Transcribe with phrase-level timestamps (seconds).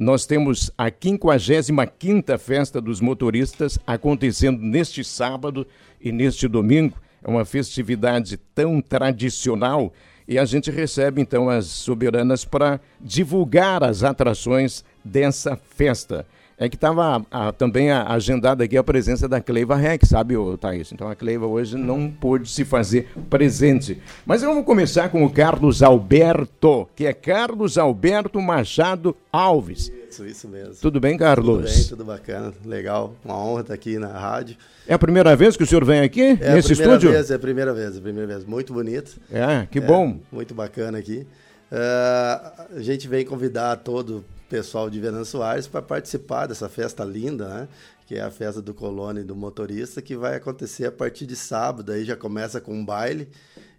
[0.00, 5.66] nós temos a 55ª Festa dos Motoristas acontecendo neste sábado
[6.00, 6.96] e neste domingo.
[7.22, 9.92] É uma festividade tão tradicional
[10.26, 16.26] e a gente recebe então as soberanas para divulgar as atrações dessa festa
[16.60, 17.24] é que estava
[17.56, 20.92] também agendada aqui a presença da Cleiva Rex, sabe, Thaís?
[20.92, 23.98] Então a Cleiva hoje não pôde se fazer presente.
[24.26, 29.90] Mas vamos começar com o Carlos Alberto, que é Carlos Alberto Machado Alves.
[30.10, 30.74] Isso, isso mesmo.
[30.82, 31.64] Tudo bem, Carlos?
[31.64, 33.14] Tudo bem, tudo bacana, legal.
[33.24, 34.54] Uma honra estar aqui na rádio.
[34.86, 37.10] É a primeira vez que o senhor vem aqui, é nesse estúdio?
[37.10, 38.44] Vez, é a primeira vez, é a primeira vez.
[38.44, 39.18] Muito bonito.
[39.32, 40.10] É, que bom.
[40.10, 41.26] É, muito bacana aqui.
[41.72, 47.48] Uh, a gente vem convidar todo pessoal de Venâncio Soares para participar dessa festa linda,
[47.48, 47.68] né?
[48.06, 51.36] Que é a festa do colono e do motorista, que vai acontecer a partir de
[51.36, 51.92] sábado.
[51.92, 53.28] Aí já começa com um baile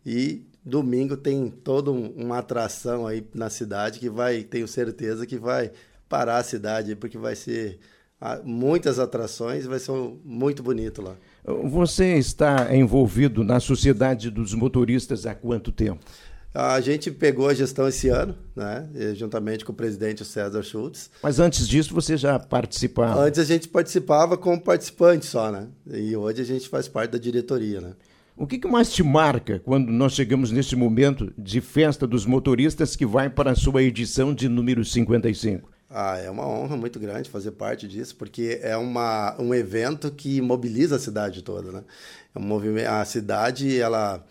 [0.05, 5.71] e domingo tem toda uma atração aí na cidade que vai, tenho certeza que vai
[6.07, 7.77] parar a cidade, porque vai ser
[8.19, 9.91] ah, muitas atrações, vai ser
[10.23, 11.15] muito bonito lá.
[11.43, 15.99] Você está envolvido na Sociedade dos Motoristas há quanto tempo?
[16.53, 18.89] A gente pegou a gestão esse ano, né?
[19.15, 21.09] juntamente com o presidente César Schultz.
[21.23, 23.21] Mas antes disso você já participava?
[23.21, 25.67] Antes a gente participava como participante só, né?
[25.89, 27.93] E hoje a gente faz parte da diretoria, né?
[28.35, 32.95] O que, que mais te marca quando nós chegamos nesse momento de festa dos motoristas
[32.95, 35.69] que vai para a sua edição de número 55?
[35.89, 40.41] Ah, é uma honra muito grande fazer parte disso, porque é uma, um evento que
[40.41, 41.83] mobiliza a cidade toda, né?
[42.33, 44.25] É um movimento, a cidade, ela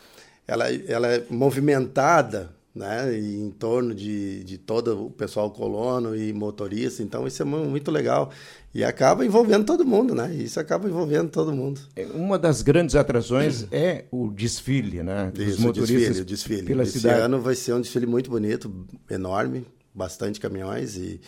[0.51, 7.05] ela, ela é movimentada né, em torno de, de todo o pessoal colono e motorista,
[7.05, 8.31] então isso é muito legal.
[8.75, 10.33] E acaba envolvendo todo mundo, né?
[10.35, 11.81] Isso acaba envolvendo todo mundo.
[11.95, 15.31] É, uma das grandes atrações é o desfile, né?
[15.33, 16.63] Dos isso, motoristas o desfile, o desfile.
[16.63, 17.21] Pela Esse cidade.
[17.21, 18.73] ano vai ser um desfile muito bonito,
[19.09, 21.21] enorme, bastante caminhões e,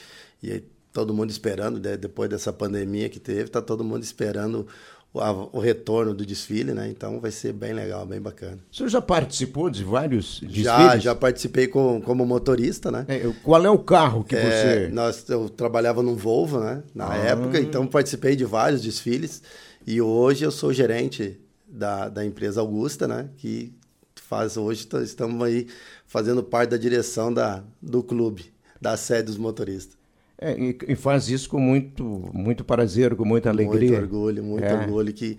[0.42, 4.66] e todo mundo esperando, depois dessa pandemia que teve, está todo mundo esperando
[5.14, 6.88] o, retorno do desfile, né?
[6.88, 8.58] Então vai ser bem legal, bem bacana.
[8.70, 10.64] O senhor já participou de vários desfiles?
[10.64, 13.04] Já, já participei com, como motorista, né?
[13.08, 14.88] É, qual é o carro que é, você...
[14.88, 16.82] Nós, eu trabalhava num Volvo, né?
[16.94, 17.16] Na ah.
[17.16, 19.42] época, então participei de vários desfiles
[19.86, 23.28] e hoje eu sou gerente da, da empresa Augusta, né?
[23.36, 23.72] Que
[24.14, 25.66] faz hoje, estamos aí
[26.06, 30.01] fazendo parte da direção da, do clube, da sede dos motoristas.
[30.42, 34.00] É, e, e, faz isso com muito, muito prazer, com muita alegria.
[34.00, 34.74] Muito orgulho, muito é.
[34.74, 35.36] orgulho que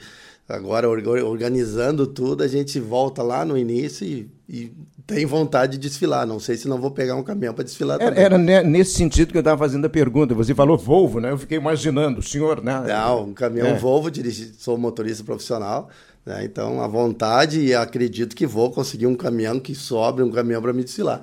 [0.48, 4.72] agora organizando tudo a gente volta lá no início e, e,
[5.06, 6.26] tem vontade de desfilar.
[6.26, 8.56] Não sei se não vou pegar um caminhão para desfilar era, também.
[8.56, 10.34] Era nesse sentido que eu estava fazendo a pergunta.
[10.34, 11.32] Você falou Volvo, né?
[11.32, 12.82] Eu fiquei imaginando, o senhor, né?
[12.88, 13.78] Não, um caminhão é.
[13.78, 15.90] Volvo, dirigi, sou motorista profissional.
[16.26, 16.46] Né?
[16.46, 20.72] Então, a vontade e acredito que vou conseguir um caminhão que sobre um caminhão para
[20.72, 21.22] me desfilar.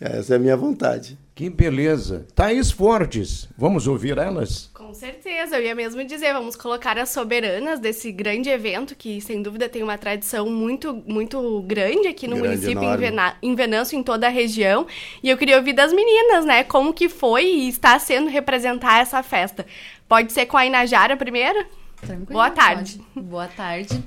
[0.00, 1.18] Essa é a minha vontade.
[1.34, 2.26] Que beleza.
[2.34, 4.70] Thaís Fortes, vamos ouvir elas?
[4.72, 9.42] Com certeza, eu ia mesmo dizer, vamos colocar as soberanas desse grande evento que, sem
[9.42, 13.36] dúvida, tem uma tradição muito, muito grande aqui no grande, município, enorme.
[13.42, 14.86] em Venâncio, em toda a região.
[15.22, 19.22] E eu queria ouvir das meninas, né, como que foi e está sendo representar essa
[19.22, 19.66] festa.
[20.08, 21.64] Pode ser com a Inajara primeiro?
[22.00, 22.32] Tranquilo.
[22.32, 23.00] Boa tarde.
[23.14, 23.26] Pode.
[23.26, 24.02] Boa tarde.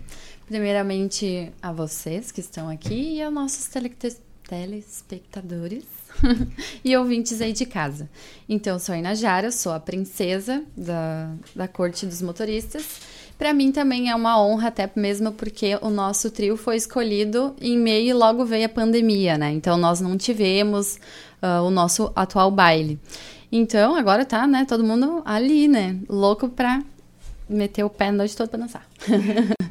[0.48, 5.86] Primeiramente a vocês que estão aqui e aos nossos telespectadores telespectadores
[6.84, 8.10] e ouvintes aí de casa.
[8.48, 13.02] Então, eu sou a Inajara, sou a princesa da, da corte dos motoristas.
[13.38, 17.78] Para mim também é uma honra, até mesmo porque o nosso trio foi escolhido em
[17.78, 19.52] meio e logo veio a pandemia, né?
[19.52, 21.00] Então, nós não tivemos
[21.42, 23.00] uh, o nosso atual baile.
[23.52, 26.82] Então, agora tá, né, todo mundo ali, né, louco pra
[27.48, 28.88] meter o pé na noite toda pra dançar.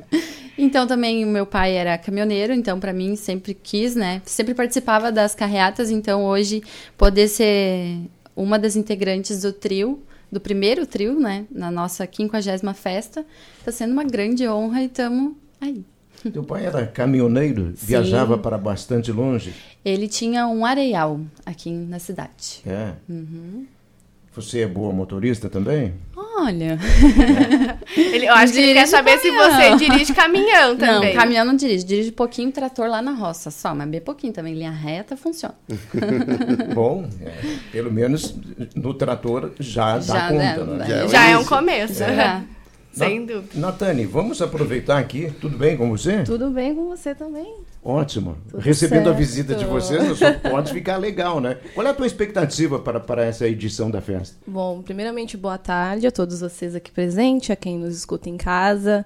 [0.62, 4.22] Então também o meu pai era caminhoneiro, então para mim sempre quis, né?
[4.24, 6.62] Sempre participava das carreatas, então hoje
[6.96, 7.98] poder ser
[8.36, 13.26] uma das integrantes do trio, do primeiro trio, né, na nossa quinquagésima festa,
[13.58, 15.84] está sendo uma grande honra e estamos aí.
[16.32, 17.86] Teu pai era caminhoneiro, Sim.
[17.86, 19.52] viajava para bastante longe?
[19.84, 22.62] Ele tinha um areial aqui na cidade.
[22.64, 22.92] É.
[23.08, 23.66] Uhum.
[24.36, 25.92] Você é boa motorista também?
[26.44, 26.78] Olha.
[27.96, 29.50] ele, eu acho que ele quer saber caminhão.
[29.50, 31.14] se você dirige caminhão também.
[31.14, 31.84] Não, caminhão não dirige.
[31.84, 34.54] Dirige pouquinho trator lá na roça só, mas bem pouquinho também.
[34.54, 35.54] Linha reta funciona.
[36.74, 37.32] Bom, é,
[37.70, 38.34] pelo menos
[38.74, 40.64] no trator já, já dá conta.
[40.64, 40.86] Né?
[40.86, 42.02] Já, já é um começo.
[42.02, 42.42] É.
[42.92, 43.58] Sem dúvida.
[43.58, 45.32] Natane, vamos aproveitar aqui.
[45.40, 46.22] Tudo bem com você?
[46.24, 47.56] Tudo bem com você também.
[47.82, 48.36] Ótimo.
[48.50, 49.16] Tudo Recebendo certo.
[49.16, 51.56] a visita de vocês, só pode ficar legal, né?
[51.74, 54.36] Qual é a tua expectativa para, para essa edição da festa?
[54.46, 59.04] Bom, primeiramente, boa tarde a todos vocês aqui presentes, a quem nos escuta em casa.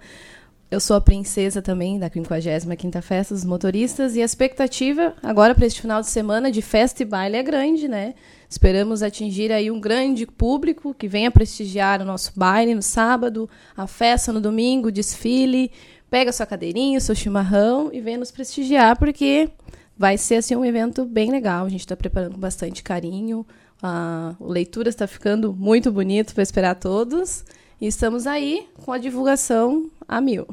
[0.69, 5.65] Eu sou a princesa também da 55ª Festa dos Motoristas e a expectativa agora para
[5.65, 8.15] este final de semana de festa e baile é grande, né?
[8.49, 13.87] Esperamos atingir aí um grande público que venha prestigiar o nosso baile no sábado, a
[13.87, 15.71] festa no domingo, desfile.
[16.11, 19.49] Pega sua cadeirinha, seu chimarrão e venha nos prestigiar, porque
[19.97, 21.65] vai ser assim, um evento bem legal.
[21.65, 23.47] A gente está preparando com bastante carinho.
[23.81, 27.45] A leitura está ficando muito bonito para esperar todos.
[27.81, 30.47] E estamos aí com a divulgação a mil.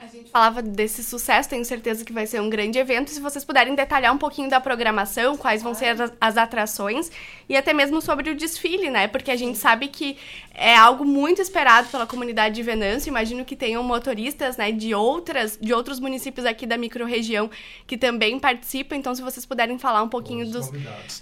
[0.00, 3.10] A gente falava desse sucesso, tenho certeza que vai ser um grande evento.
[3.10, 7.10] Se vocês puderem detalhar um pouquinho da programação, quais vão ser as, atrações
[7.46, 9.06] e até mesmo sobre o desfile, né?
[9.08, 10.16] Porque a gente sabe que
[10.54, 13.10] é algo muito esperado pela comunidade de Venâncio.
[13.10, 17.50] Imagino que tenham motoristas, né, de outras, de outros municípios aqui da microrregião
[17.86, 18.96] que também participam.
[18.96, 20.70] Então, se vocês puderem falar um pouquinho dos,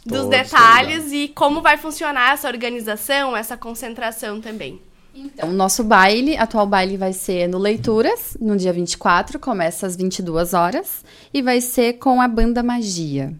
[0.04, 4.80] dos detalhes e como vai funcionar essa organização, essa concentração também.
[5.16, 9.96] Então, o nosso baile, atual baile vai ser no Leituras, no dia 24, começa às
[9.96, 11.02] 22 horas,
[11.32, 13.32] e vai ser com a banda Magia.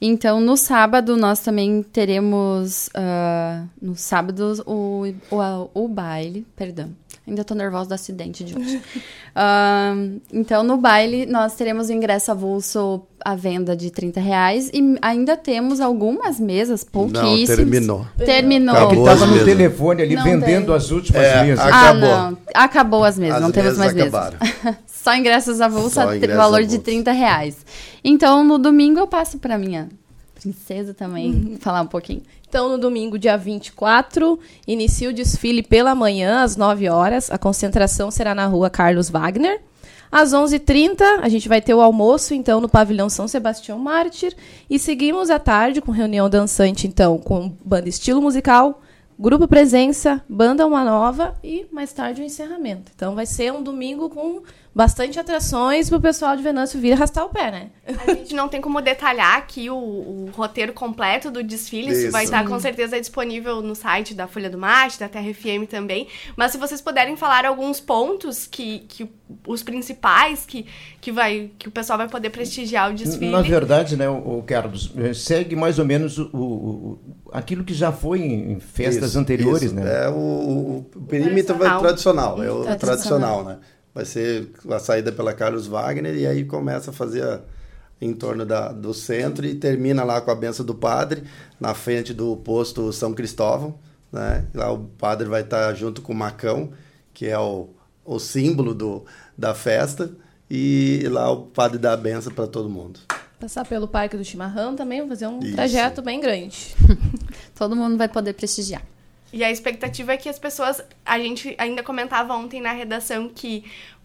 [0.00, 2.88] Então, no sábado, nós também teremos.
[2.88, 6.90] Uh, no sábado, o, o, o baile, perdão.
[7.26, 8.76] Ainda tô nervosa do acidente de hoje.
[9.36, 14.98] uh, então, no baile, nós teremos o ingresso avulso à venda de 30 reais e
[15.02, 17.48] ainda temos algumas mesas, pouquíssimas.
[17.48, 18.06] Não, terminou.
[18.16, 18.74] Terminou.
[18.74, 20.74] Acabou estava no telefone ali não vendendo tem.
[20.74, 21.66] as últimas é, mesas.
[21.66, 22.10] Acabou.
[22.10, 22.38] Ah, não.
[22.54, 24.38] Acabou as mesas, as não temos mais acabaram.
[24.40, 24.76] mesas.
[24.86, 26.76] Só ingressos avulsos, Só ingressos valor avulso.
[26.76, 27.56] de 30 reais.
[28.02, 29.88] Então, no domingo eu passo para minha
[30.40, 31.56] princesa também uhum.
[31.60, 32.22] falar um pouquinho.
[32.48, 37.30] Então, no domingo, dia 24, inicia o desfile pela manhã, às 9 horas.
[37.30, 39.60] A concentração será na rua Carlos Wagner.
[40.10, 44.34] Às 11h30, a gente vai ter o almoço, então, no pavilhão São Sebastião Mártir.
[44.68, 48.82] E seguimos à tarde com reunião dançante, então, com banda estilo musical,
[49.16, 52.90] grupo presença, banda Uma Nova e mais tarde o encerramento.
[52.96, 54.42] Então, vai ser um domingo com
[54.74, 57.70] bastante atrações para o pessoal de Venâncio vir arrastar o pé, né?
[58.06, 62.02] A gente não tem como detalhar aqui o, o roteiro completo do desfile, isso.
[62.02, 66.06] isso vai estar com certeza disponível no site da Folha do Mate, da TRFM também.
[66.36, 69.10] Mas se vocês puderem falar alguns pontos que, que
[69.46, 70.64] os principais que,
[71.00, 73.30] que, vai, que o pessoal vai poder prestigiar o desfile.
[73.30, 76.98] Na verdade, né, o Carlos, eh, segue mais ou menos o, o
[77.32, 79.74] aquilo que já foi em festas isso, anteriores, isso.
[79.74, 80.04] né?
[80.04, 83.58] É o, o perímetro tradicional, tradicional é o tradicional, tradicional né?
[83.94, 87.40] Vai ser a saída pela Carlos Wagner e aí começa a fazer a,
[88.00, 91.24] em torno da, do centro e termina lá com a benção do padre
[91.58, 93.78] na frente do posto São Cristóvão.
[94.12, 94.44] Né?
[94.54, 96.72] Lá o padre vai estar junto com o Macão,
[97.12, 97.68] que é o,
[98.04, 99.04] o símbolo do,
[99.36, 100.10] da festa,
[100.50, 103.00] e lá o padre dá a benção para todo mundo.
[103.38, 105.54] Passar pelo Parque do Chimarrão também, fazer um Isso.
[105.54, 106.76] trajeto bem grande.
[107.54, 108.82] todo mundo vai poder prestigiar.
[109.32, 110.82] E a expectativa é que as pessoas.
[111.04, 113.64] A gente ainda comentava ontem na redação que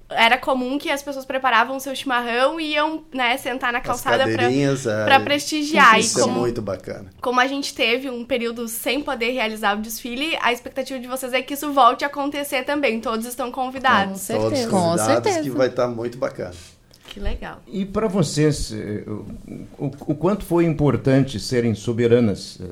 [0.09, 5.15] era comum que as pessoas preparavam seu chimarrão e iam, né, sentar na calçada para
[5.15, 5.99] é, prestigiar.
[5.99, 7.09] Isso e como, é muito bacana.
[7.21, 11.33] Como a gente teve um período sem poder realizar o desfile, a expectativa de vocês
[11.33, 12.99] é que isso volte a acontecer também.
[12.99, 14.13] Todos estão convidados.
[14.13, 14.49] Com certeza.
[14.49, 15.41] Todos convidados, Com certeza.
[15.41, 16.53] que vai estar muito bacana.
[17.07, 17.61] Que legal.
[17.65, 19.03] E para vocês, eh,
[19.79, 22.65] o, o quanto foi importante serem soberanas eh,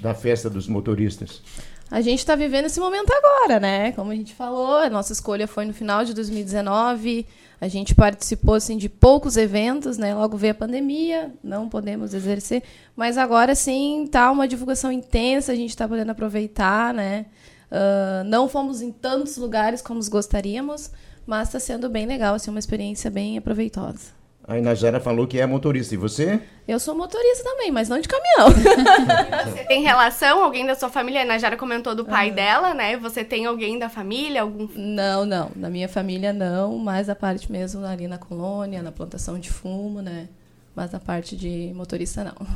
[0.00, 1.42] da festa dos motoristas?
[1.90, 3.92] A gente está vivendo esse momento agora, né?
[3.92, 7.26] Como a gente falou, a nossa escolha foi no final de 2019.
[7.60, 10.14] A gente participou assim de poucos eventos, né?
[10.14, 12.62] Logo veio a pandemia, não podemos exercer,
[12.94, 15.52] mas agora sim tá uma divulgação intensa.
[15.52, 17.26] A gente está podendo aproveitar, né?
[17.70, 20.90] Uh, não fomos em tantos lugares como gostaríamos,
[21.26, 24.17] mas está sendo bem legal, assim, uma experiência bem aproveitosa.
[24.48, 25.92] A Inajara falou que é motorista.
[25.92, 26.40] E você?
[26.66, 28.48] Eu sou motorista também, mas não de caminhão.
[29.52, 30.42] você tem relação?
[30.42, 31.20] Alguém da sua família?
[31.20, 32.34] A Inajara comentou do pai uhum.
[32.34, 32.96] dela, né?
[32.96, 34.40] Você tem alguém da família?
[34.40, 34.66] Algum...
[34.74, 35.50] Não, não.
[35.54, 36.78] Na minha família, não.
[36.78, 40.30] Mas a parte mesmo ali na colônia, na plantação de fumo, né?
[40.74, 42.46] Mas a parte de motorista, não.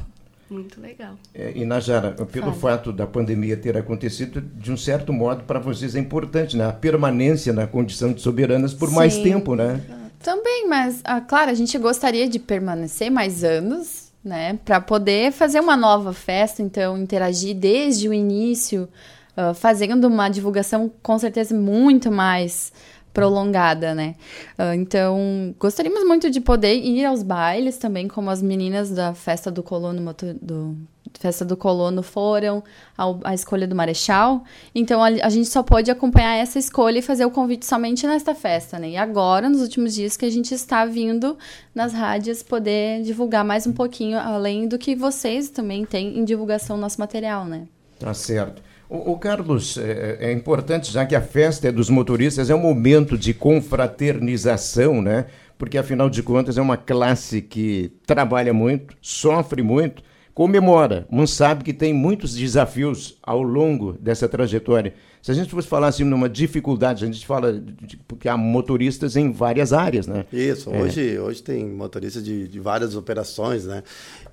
[0.49, 1.15] Muito legal.
[1.35, 2.77] É, e Najara, pelo Fala.
[2.77, 6.67] fato da pandemia ter acontecido, de um certo modo, para vocês é importante, né?
[6.67, 8.95] A permanência na condição de soberanas por Sim.
[8.95, 9.79] mais tempo, né?
[10.23, 14.59] Também, mas, ah, claro, a gente gostaria de permanecer mais anos, né?
[14.65, 18.89] Para poder fazer uma nova festa, então, interagir desde o início,
[19.37, 22.73] uh, fazendo uma divulgação com certeza muito mais
[23.13, 24.15] prolongada, né?
[24.59, 29.51] Uh, então, gostaríamos muito de poder ir aos bailes também, como as meninas da festa
[29.51, 30.77] do colono do
[31.19, 32.63] festa do colono foram
[33.25, 34.45] a escolha do marechal.
[34.75, 38.35] Então a, a, gente só pode acompanhar essa escolha e fazer o convite somente nesta
[38.35, 38.91] festa, né?
[38.91, 41.37] E agora, nos últimos dias que a gente está vindo
[41.75, 46.77] nas rádios poder divulgar mais um pouquinho, além do que vocês também têm em divulgação
[46.77, 47.67] nosso material, né?
[47.99, 48.63] Tá certo.
[48.95, 53.17] O, Carlos, é, é, importante, já que a festa é dos motoristas, é um momento
[53.17, 55.25] de confraternização, né?
[55.57, 60.03] Porque, afinal de contas, é uma classe que trabalha muito, sofre muito,
[60.35, 64.95] comemora, mas sabe que tem muitos desafios ao longo dessa trajetória.
[65.21, 69.15] Se a gente fosse falar assim numa dificuldade, a gente fala de, porque há motoristas
[69.15, 70.25] em várias áreas, né?
[70.33, 70.83] Isso, é.
[70.83, 73.85] hoje, hoje tem motoristas de, de, várias operações, né?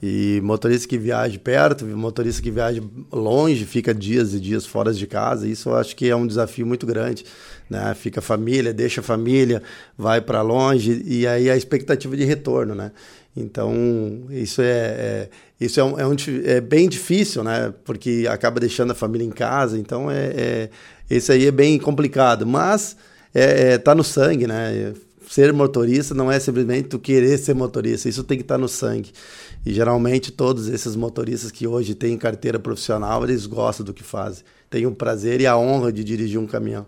[0.01, 5.05] E motorista que viaja perto, motorista que viaja longe, fica dias e dias fora de
[5.05, 7.23] casa, isso eu acho que é um desafio muito grande.
[7.69, 7.93] Né?
[7.93, 9.61] Fica a família, deixa a família,
[9.97, 12.91] vai para longe, e aí a expectativa de retorno, né?
[13.37, 13.73] Então,
[14.31, 15.29] isso é, é
[15.61, 17.73] isso é, um, é, um, é, bem difícil, né?
[17.85, 20.69] Porque acaba deixando a família em casa, então é, é
[21.09, 22.95] esse aí é bem complicado, mas
[23.33, 24.93] é, é, tá no sangue, né?
[25.27, 28.67] Ser motorista não é simplesmente tu querer ser motorista, isso tem que estar tá no
[28.67, 29.11] sangue.
[29.65, 34.43] E geralmente todos esses motoristas que hoje têm carteira profissional, eles gostam do que fazem.
[34.69, 36.85] Têm o prazer e a honra de dirigir um caminhão.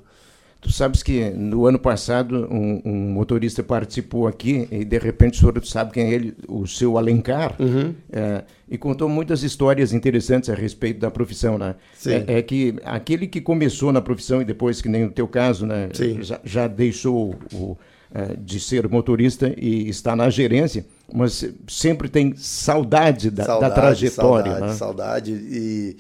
[0.62, 5.40] Tu sabes que no ano passado um, um, motorista participou aqui e de repente o
[5.40, 7.96] senhor sabe quem é ele, o seu Alencar, uhum.
[8.12, 11.74] é, e contou muitas histórias interessantes a respeito da profissão, né?
[12.06, 15.66] É, é, que aquele que começou na profissão e depois, que nem no teu caso,
[15.66, 15.90] né,
[16.22, 17.76] já, já, deixou o,
[18.14, 23.82] é, de ser motorista e está na gerência, mas sempre tem saudade da, saudade, da
[23.82, 24.52] trajetória.
[24.52, 24.78] Saudade, né?
[24.78, 25.98] saudade e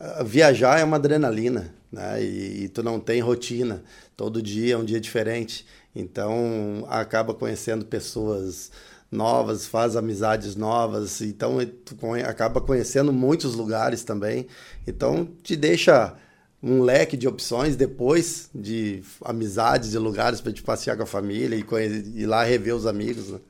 [0.00, 2.22] uh, viajar é uma adrenalina né?
[2.22, 3.82] E, e, tu não tem rotina.
[4.16, 5.66] Todo dia é um dia diferente.
[5.94, 8.70] Então acaba conhecendo pessoas
[9.10, 11.20] novas, faz amizades novas.
[11.20, 14.46] Então tu acaba conhecendo muitos lugares também.
[14.86, 16.16] Então te deixa
[16.62, 21.56] um leque de opções depois de amizades e lugares para te passear com a família
[21.56, 23.30] e ir lá rever os amigos.
[23.30, 23.40] Né?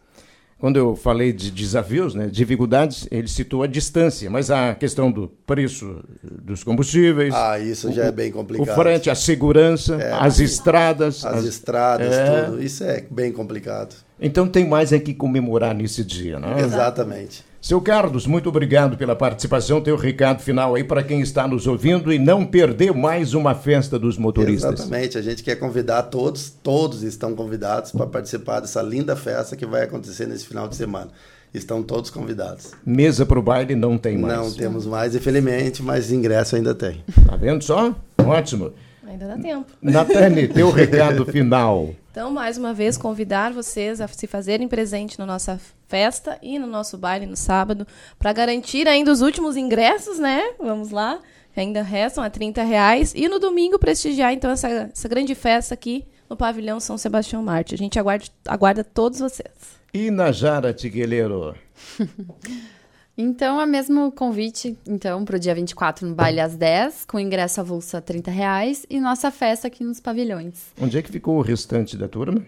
[0.61, 5.27] Quando eu falei de desafios, né, dificuldades, ele citou a distância, mas a questão do
[5.47, 7.35] preço dos combustíveis.
[7.35, 8.69] Ah, isso o, já é bem complicado.
[8.69, 11.25] O frente, a segurança, é, as estradas.
[11.25, 12.43] As, as estradas, é...
[12.43, 12.63] tudo.
[12.63, 13.95] Isso é bem complicado.
[14.21, 16.61] Então tem mais é que comemorar nesse dia, né?
[16.61, 17.43] Exatamente.
[17.61, 19.83] Seu Carlos, muito obrigado pela participação.
[19.83, 23.99] Teu recado final aí para quem está nos ouvindo e não perder mais uma festa
[23.99, 24.81] dos motoristas.
[24.81, 25.19] Exatamente.
[25.19, 29.83] A gente quer convidar todos, todos estão convidados para participar dessa linda festa que vai
[29.83, 31.11] acontecer nesse final de semana.
[31.53, 32.73] Estão todos convidados.
[32.87, 34.39] Mesa para o baile não tem mais.
[34.39, 37.05] Não temos mais, infelizmente, mas ingresso ainda tem.
[37.27, 37.95] Tá vendo só?
[38.25, 38.73] Ótimo.
[39.07, 39.67] Ainda dá tempo.
[39.83, 41.91] Natane, teu recado final.
[42.11, 46.67] Então, mais uma vez, convidar vocês a se fazerem presente na nossa festa e no
[46.67, 47.87] nosso baile no sábado,
[48.19, 50.43] para garantir ainda os últimos ingressos, né?
[50.59, 51.21] Vamos lá,
[51.57, 53.13] ainda restam a 30 reais.
[53.15, 57.77] E no domingo prestigiar, então, essa, essa grande festa aqui no pavilhão São Sebastião Marte.
[57.77, 59.79] A gente aguarda, aguarda todos vocês.
[59.95, 61.55] E na Jara Tigueleiro?
[63.21, 67.61] Então, é mesmo convite, então, para o dia 24 no baile às 10, com ingresso
[67.61, 70.55] avulso a 30 reais e nossa festa aqui nos pavilhões.
[70.81, 72.43] Onde é que ficou o restante da turma?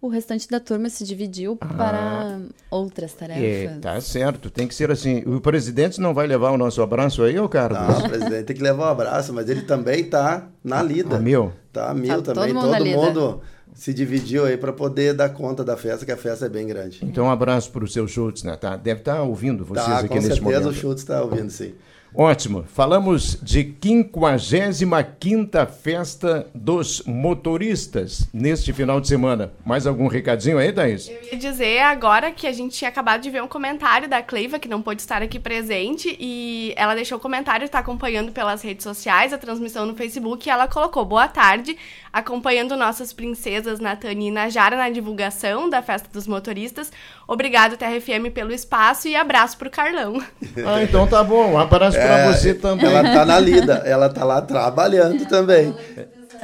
[0.00, 3.42] O restante da turma se dividiu ah, para outras tarefas.
[3.42, 5.22] É, tá certo, tem que ser assim.
[5.26, 7.80] O presidente não vai levar o nosso abraço aí, ô Carlos?
[7.80, 11.16] Não, o presidente tem que levar o abraço, mas ele também tá na lida.
[11.16, 11.52] A mil?
[11.70, 13.40] Tá mil tá também, todo mundo, todo mundo
[13.74, 17.00] se dividiu aí para poder dar conta da festa, que a festa é bem grande.
[17.02, 18.56] Então, um abraço para o seu Schultz, né?
[18.56, 20.42] Tá, deve estar tá ouvindo vocês tá, aqui nesse momento.
[20.42, 21.74] Com certeza o Schultz está ouvindo, sim.
[22.14, 22.64] Ótimo.
[22.64, 29.52] Falamos de 55ª Festa dos Motoristas neste final de semana.
[29.64, 31.08] Mais algum recadinho aí, Thaís?
[31.08, 34.58] Eu ia dizer agora que a gente tinha acabado de ver um comentário da Cleiva,
[34.58, 38.84] que não pôde estar aqui presente, e ela deixou o comentário, está acompanhando pelas redes
[38.84, 41.76] sociais, a transmissão no Facebook, e ela colocou, boa tarde,
[42.12, 46.90] acompanhando nossas princesas Natani e Najara na divulgação da Festa dos Motoristas.
[47.26, 50.22] Obrigado, TRFM, pelo espaço e abraço pro Carlão.
[50.66, 51.52] Ah, então tá bom.
[51.52, 52.86] Um abraço para você também.
[52.86, 55.74] Ela tá na lida, ela tá lá trabalhando também.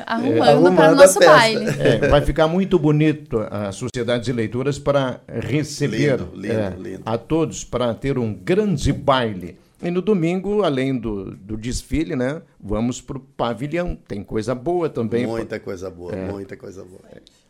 [0.07, 1.67] Arrumando, é, arrumando para o nosso baile.
[1.79, 7.03] É, vai ficar muito bonito a Sociedade de Leituras para receber lindo, lindo, é, lindo.
[7.07, 9.59] a todos, para ter um grande baile.
[9.83, 13.97] E no domingo, além do, do desfile, né, vamos para o pavilhão.
[14.09, 15.27] Tem coisa boa também.
[15.27, 16.31] Muita coisa boa, é.
[16.31, 17.03] muita coisa boa.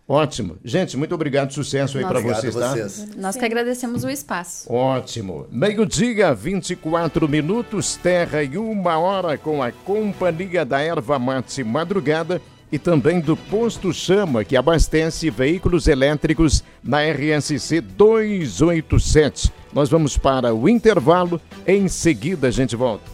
[0.06, 0.58] Ótimo.
[0.62, 1.52] Gente, muito obrigado.
[1.52, 2.70] Sucesso aí para vocês, tá?
[2.70, 3.16] Vocês.
[3.16, 4.70] Nós que agradecemos o espaço.
[4.70, 5.46] Ótimo.
[5.50, 12.78] Meio-dia, 24 minutos, terra e uma hora com a Companhia da Erva Mate Madrugada e
[12.78, 19.52] também do Posto Chama, que abastece veículos elétricos na RSC 287.
[19.73, 21.40] Nós vamos para o intervalo.
[21.66, 23.11] Em seguida, a gente volta.